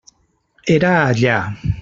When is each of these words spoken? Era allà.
Era 0.75 0.95
allà. 1.11 1.39